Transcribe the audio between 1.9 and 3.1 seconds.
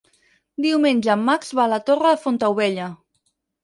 Torre de Fontaubella.